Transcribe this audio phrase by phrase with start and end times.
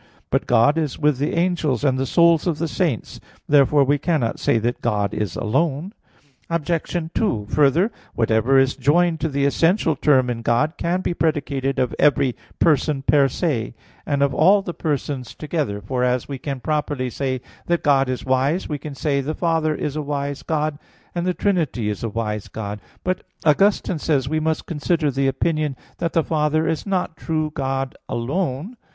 [0.31, 3.19] But God is with the angels and the souls of the saints.
[3.47, 5.93] Therefore we cannot say that God is alone.
[6.49, 7.11] Obj.
[7.13, 11.93] 2: Further, whatever is joined to the essential term in God can be predicated of
[11.99, 17.11] every person per se, and of all the persons together; for, as we can properly
[17.11, 20.79] say that God is wise, we can say the Father is a wise God;
[21.13, 22.81] and the Trinity is a wise God.
[23.03, 24.29] But Augustine says (De Trin.
[24.29, 28.77] vi, 9): "We must consider the opinion that the Father is not true God alone."